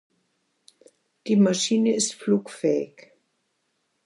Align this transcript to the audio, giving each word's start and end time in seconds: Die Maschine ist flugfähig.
Die 1.27 1.35
Maschine 1.35 1.95
ist 1.95 2.15
flugfähig. 2.15 3.11